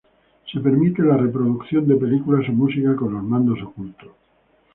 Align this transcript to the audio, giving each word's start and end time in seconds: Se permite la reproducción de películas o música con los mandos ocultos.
Se 0.51 0.59
permite 0.59 1.03
la 1.03 1.15
reproducción 1.15 1.87
de 1.87 1.93
películas 1.95 2.49
o 2.49 2.51
música 2.53 2.95
con 2.95 3.13
los 3.13 3.21
mandos 3.21 3.61
ocultos. 3.61 4.09